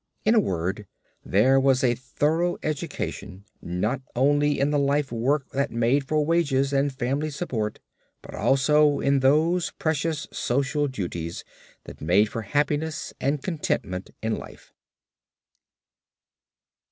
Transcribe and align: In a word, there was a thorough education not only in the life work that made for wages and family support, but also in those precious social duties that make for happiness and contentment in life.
In 0.25 0.33
a 0.33 0.39
word, 0.39 0.87
there 1.23 1.59
was 1.59 1.83
a 1.83 1.93
thorough 1.93 2.57
education 2.63 3.45
not 3.61 4.01
only 4.15 4.59
in 4.59 4.71
the 4.71 4.79
life 4.79 5.11
work 5.11 5.51
that 5.51 5.69
made 5.69 6.07
for 6.07 6.25
wages 6.25 6.73
and 6.73 6.91
family 6.91 7.29
support, 7.29 7.77
but 8.23 8.33
also 8.33 8.99
in 8.99 9.19
those 9.19 9.69
precious 9.77 10.27
social 10.31 10.87
duties 10.87 11.43
that 11.83 12.01
make 12.01 12.29
for 12.29 12.41
happiness 12.41 13.13
and 13.21 13.43
contentment 13.43 14.09
in 14.23 14.39
life. 14.39 14.73